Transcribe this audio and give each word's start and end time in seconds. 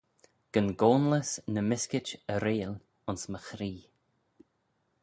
Gyn 0.53 0.69
goanlys 0.83 1.33
ny 1.53 1.61
myskit 1.69 2.07
y 2.33 2.35
reayll 2.45 2.75
ayns 3.07 3.23
my 3.31 3.39
chree. 3.47 3.81